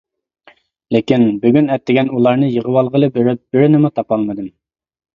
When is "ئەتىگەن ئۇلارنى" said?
1.77-2.51